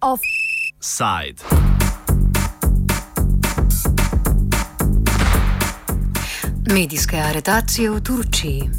[0.00, 1.42] Offside.
[6.72, 8.70] Medijske aretacije v Turčiji.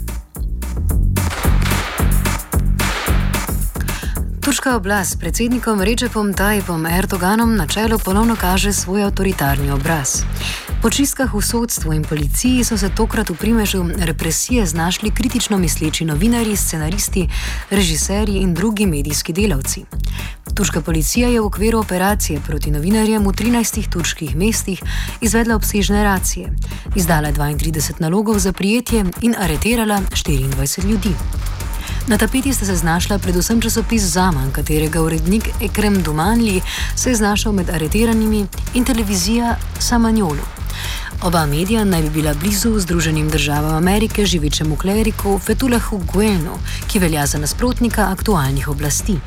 [4.42, 10.24] Turška oblast s predsednikom Rečepom Tajipom Erdoganom na čelu ponovno kaže svoj avtoritarni obraz.
[10.84, 16.04] Po čistkah v sodstvu in policiji so se tokrat v primežu represije znašli kritično misleči
[16.06, 17.30] novinari, scenaristi,
[17.70, 19.86] režiserji in drugi medijski delavci.
[20.54, 24.84] Turška policija je v okviru operacije proti novinarjem v 13 turških mestih
[25.22, 26.52] izvedla obsežne racije,
[26.96, 31.16] izdala 32 nalogov za prijetje in areterala 24 ljudi.
[32.08, 36.62] Na tapeti sta se znašla predvsem časopis Zaman, katerega urednik Ekrem Dumanli
[36.96, 40.63] se je znašel med areteranimi in televizija Samanjolu.
[41.22, 46.58] Oba medija naj bi bila blizu Združenim državam Amerike živečemu kleriku Fetulahu Guenu,
[46.88, 49.18] ki velja za nasprotnika aktualnih oblasti.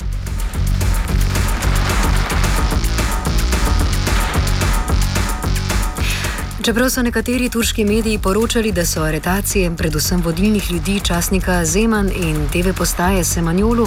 [6.67, 12.49] Čeprav so nekateri turški mediji poročali, da so aretacije predvsem vodilnih ljudi časnika Zeman in
[12.53, 13.87] TV postaje Semanjolu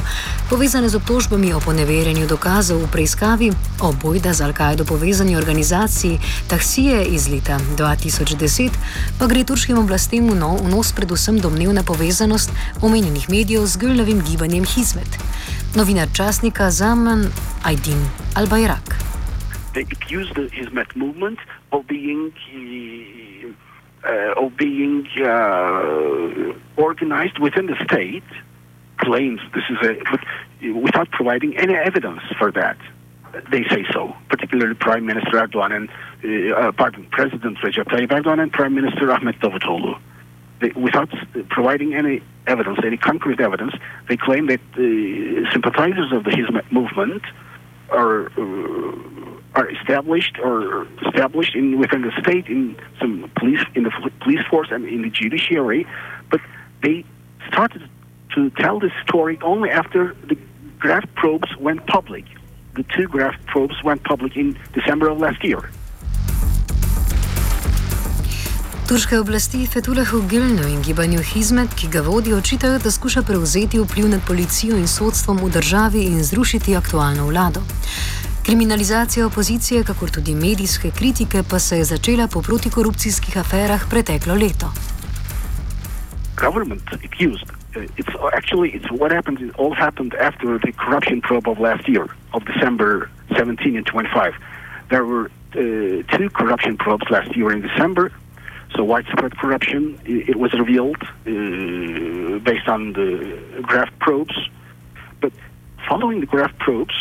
[0.50, 7.04] povezane z obtožbami o poneverjanju dokazov v preiskavi o bojda z Al-Kaido povezani organizaciji Taksije
[7.06, 8.70] iz leta 2010,
[9.20, 10.36] pa gre turškim oblastem v
[10.72, 12.50] nos predvsem domnevna povezanost
[12.82, 15.20] omenjenih medijev z Gülnovim gibanjem Hizmet.
[15.76, 17.28] Novinar časnika Zaman
[17.64, 19.09] Aydin Al-Bajrak.
[19.74, 21.40] They accused the Hizmet movement
[21.72, 22.34] of being
[24.04, 28.24] uh, of being uh, organized within the state.
[28.98, 32.78] Claims this is a, without providing any evidence for that.
[33.52, 38.52] They say so, particularly Prime Minister Erdogan and uh, pardon, President Recep Tayyip Erdogan and
[38.52, 40.00] Prime Minister Ahmet Davutoglu.
[40.60, 41.10] They, without
[41.50, 43.74] providing any evidence, any concrete evidence,
[44.10, 47.24] they claim that the sympathizers of the Hizmet movement
[47.92, 52.62] are uh, are established or established in within the state in
[53.00, 53.94] some police in the
[54.24, 55.82] police force and in the judiciary,
[56.32, 56.42] but
[56.84, 56.98] they
[57.52, 57.84] started
[58.36, 60.38] to tell this story only after the
[60.84, 62.26] graft probes went public.
[62.80, 64.48] The two graft probes went public in
[64.78, 65.62] December of last year.
[68.90, 74.08] Turške oblasti Fetulehu Gilnu in gibanju Hizmet, ki ga vodi, očitajo, da skuša prevzeti vpliv
[74.10, 77.62] nad policijo in sodstvom v državi in zrušiti aktualno vlado.
[78.50, 84.68] Kriminalizacija opozicije, kakor tudi medijske kritike, pa se je začela po protikorupcijskih aferah preteklo leto.
[86.46, 87.50] Government accused.
[87.50, 89.38] Uh, it's actually it's what happened.
[89.42, 92.90] It all happened after the corruption probe of last year, of December
[93.38, 94.34] 17 and 25.
[94.90, 98.12] There were uh, two corruption probes last year in December.
[98.76, 103.10] So widespread corruption, it, was revealed uh, based on the
[103.62, 104.38] graft probes.
[105.22, 105.34] But
[105.88, 106.96] following the graft probes,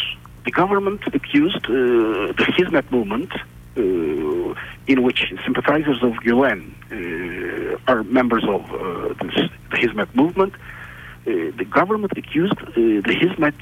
[0.45, 3.33] the government accused uh, the Hizmet movement,
[3.77, 4.55] uh,
[4.87, 10.55] in which sympathizers of Gulen uh, are members of uh, this, the Hizmet movement.
[10.55, 13.55] Uh, the government accused the Hizmet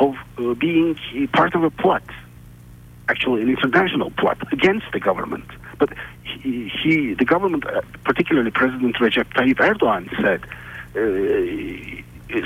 [0.00, 0.14] of
[0.58, 0.98] being
[1.32, 2.02] part of a plot,
[3.08, 5.48] actually an international plot against the government.
[5.78, 5.90] But
[6.22, 7.64] he, he the government,
[8.04, 10.42] particularly President Recep Tayyip Erdogan, said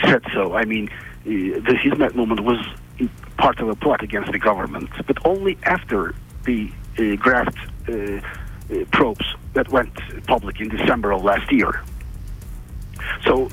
[0.05, 0.55] said so.
[0.55, 0.91] I mean,
[1.25, 2.65] the Hizmet movement was
[3.37, 6.69] part of a plot against the government, but only after the
[6.99, 7.57] uh, graft
[7.89, 9.95] uh, uh, probes that went
[10.27, 11.83] public in December of last year.
[13.25, 13.49] So.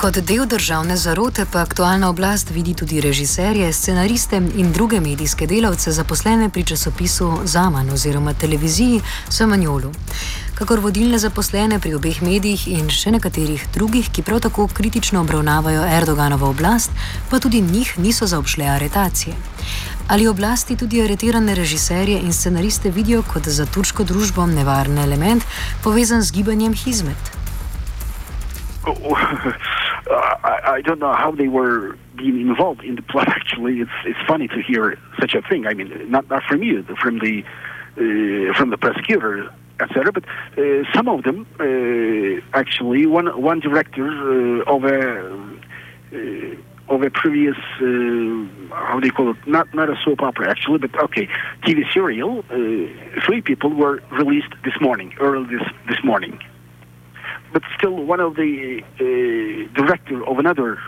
[0.00, 5.92] Kot del državne zarote pa aktualna oblast vidi tudi režiserje, scenariste in druge medijske delavce
[5.92, 9.92] zaposlene pri časopisu Zaman oziroma televiziji Samanjolu
[10.60, 15.86] kakor vodilne zaposlene pri obeh medijih in še nekaterih drugih, ki prav tako kritično obravnavajo
[15.88, 16.92] Erdoganovo oblast,
[17.30, 19.32] pa tudi njih niso zaobšle aretacije.
[20.12, 25.46] Ali oblasti tudi aretirane režiserje in scenariste vidijo kot za turško družbo nevaren element,
[25.84, 27.32] povezan z gibanjem Hizmet?
[30.76, 33.28] I don't know how they were being involved in the plot.
[33.28, 35.66] Actually, it's it's funny to hear such a thing.
[35.66, 37.44] I mean, not not from you, from the
[37.96, 39.48] uh, from the prosecutor.
[39.80, 40.12] Etc.
[40.12, 40.24] But
[40.58, 44.98] uh, some of them, uh, actually, one one director uh, of a
[46.88, 47.56] of a previous
[48.70, 49.36] how do you call it?
[49.46, 51.28] Not not a soap opera actually, but okay,
[51.64, 52.42] TV serial.
[53.26, 56.38] three people were released this morning, early this this morning.
[57.52, 58.84] But still, one of the
[59.74, 60.78] director of another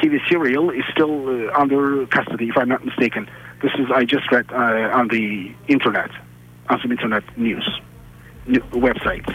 [0.00, 3.28] TV serial is still uh, under custody, if I'm not mistaken.
[3.62, 6.10] this is I just read uh, on the internet,
[6.68, 7.66] some internet news,
[8.46, 9.32] new websites.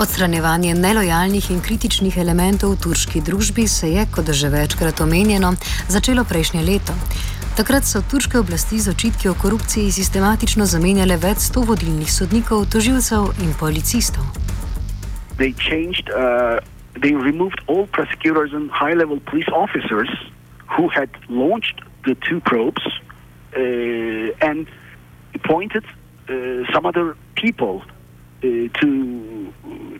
[0.00, 5.52] Odstranjevanje nelojalnih in kritičnih elementov v turški družbi se je, kot že večkrat omenjeno,
[5.88, 6.94] začelo prejšnje leto.
[7.56, 13.28] Takrat so turške oblasti z očitki o korupciji sistematično zamenjale več sto vodilnih sodnikov, tožilcev
[13.44, 14.24] in policistov.
[15.36, 16.64] They changed, uh,
[16.96, 20.08] they removed all prosecutors and high level police officers
[20.64, 22.82] who had launched the two probes
[23.56, 24.66] uh, and
[25.34, 25.84] appointed
[26.28, 29.52] uh, some other people uh, to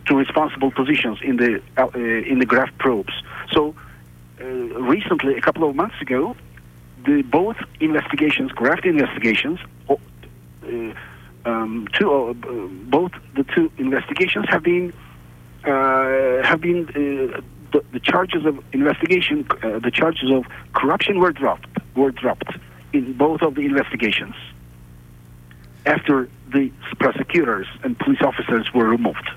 [0.07, 1.61] to responsible positions in the
[2.27, 3.13] in the graph probes.
[3.51, 3.75] So
[4.39, 6.35] recently, a couple of months ago,
[7.05, 9.59] the both investigations, graft investigations,
[9.89, 9.95] uh,
[11.45, 12.33] um, two, uh,
[12.89, 14.93] both the two investigations have been
[15.65, 22.11] uh, have been the, the, charges of investigation, the charges of corruption were dropped were
[22.11, 22.57] dropped
[22.93, 24.35] in both of the investigations
[25.85, 29.29] after the prosecutors and police officers were removed.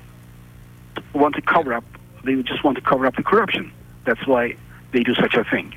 [1.15, 1.85] Want to cover up?
[2.25, 3.73] They just want to cover up the corruption.
[4.05, 4.57] That's why
[4.93, 5.75] they do such a thing.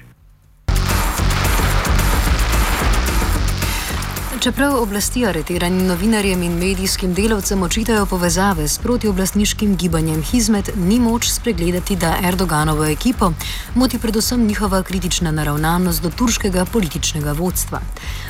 [4.42, 11.30] Čeprav oblasti aretiranim novinarjem in medijskim delavcem očitajo povezave s protioblastniškim gibanjem Hizmet, ni moč
[11.32, 13.32] spregledati, da Erdoganovo ekipo
[13.76, 17.80] moti predvsem njihova kritična naravnanost do turškega političnega vodstva.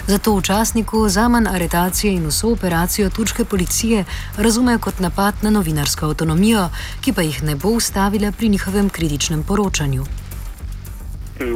[0.07, 4.05] Zato v časniku zaman aretacije in vso operacijo turške policije
[4.37, 6.69] razumejo kot napad na novinarsko avtonomijo,
[7.01, 10.01] ki pa jih ne bo ustavila pri njihovem kritičnem poročanju.
[10.01, 11.47] Uh,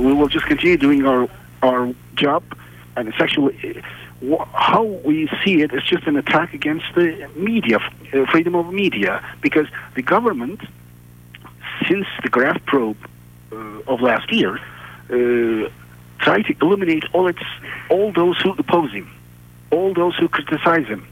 [4.54, 9.24] how we see it is just an attack against the media, uh, freedom of media,
[9.42, 10.62] because the government,
[11.88, 12.98] since the Graf probe
[13.52, 13.56] uh,
[13.88, 14.60] of last year,
[15.10, 15.70] uh,
[16.20, 17.42] tried to eliminate all its
[17.90, 19.10] all those who oppose him,
[19.72, 21.08] all those who criticize him.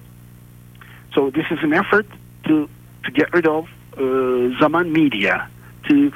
[1.13, 2.05] So this is an effort
[2.45, 2.69] to
[3.05, 3.67] to get rid of
[3.97, 5.49] uh, Zaman media,
[5.87, 6.11] to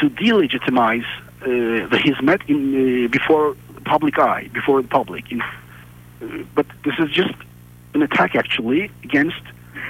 [0.00, 1.06] to delegitimize
[1.42, 1.46] uh,
[1.92, 3.54] the Hizmet in, uh, before
[3.84, 5.30] public eye, before the public.
[5.30, 5.40] In,
[6.54, 7.34] but this is just
[7.94, 9.40] an attack actually against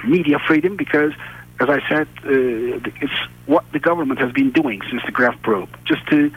[0.05, 1.13] media freedom because,
[1.59, 3.13] as I said, uh, it's
[3.45, 6.31] what the government has been doing since the Graf probe, just to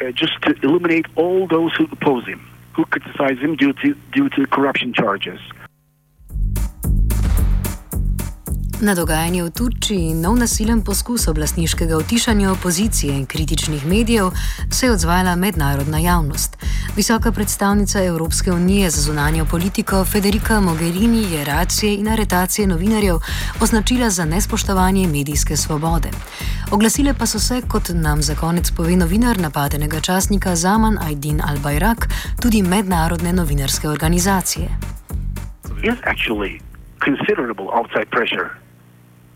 [0.00, 4.28] uh, just to eliminate all those who oppose him, who criticize him due to due
[4.30, 5.40] to corruption charges.
[8.78, 14.30] Na dogajanje v Turčiji in nov nasilen poskus oblastniškega utišanja opozicije in kritičnih medijev
[14.70, 16.56] se je odzvala mednarodna javnost.
[16.96, 23.16] Visoka predstavnica Evropske unije za zunanjo politiko Federica Mogherini je racije in aretacije novinarjev
[23.60, 26.08] označila za nespoštovanje medijske svobode.
[26.70, 32.06] Oglasile pa so se, kot nam za konec pove novinar napadenega časnika Zaman Aydin al-Bajrak,
[32.42, 34.68] tudi mednarodne novinarske organizacije.
[35.82, 36.60] Yes, actually,
[37.04, 38.67] considerable outside pressure.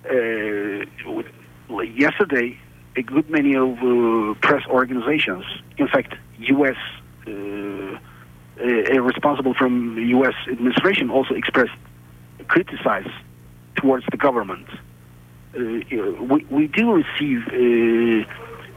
[0.05, 0.85] Uh,
[1.85, 2.59] yesterday,
[2.97, 5.45] a good many of uh, press organizations,
[5.79, 6.77] in fact, U.S.
[7.27, 7.99] Uh,
[9.01, 10.35] responsible from U.S.
[10.49, 11.73] administration, also expressed
[12.49, 13.09] criticize
[13.77, 14.67] towards the government.
[15.55, 17.47] we, we do receive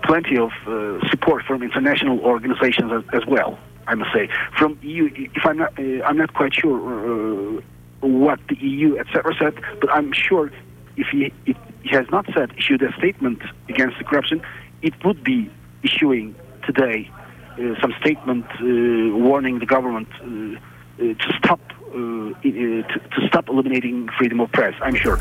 [0.05, 3.57] plenty of uh, support from international organizations as, as, well.
[3.87, 5.09] I must say, from EU.
[5.13, 7.61] If I'm not, uh, I'm not quite sure uh,
[8.01, 10.51] what the EU, etc., said, but I'm sure
[10.97, 14.41] if he, if he has not said issued a statement against the corruption,
[14.81, 15.49] it would be
[15.83, 16.35] issuing
[16.65, 17.09] today
[17.57, 23.27] uh, some statement uh, warning the government uh, uh to stop uh, uh, to, to
[23.27, 24.73] stop eliminating freedom of press.
[24.81, 25.19] I'm sure.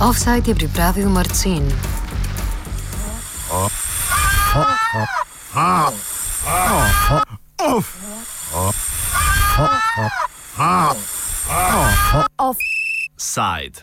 [0.00, 1.66] Offside je pripravil Marcin.
[3.50, 3.74] Off.
[12.38, 13.82] Offside.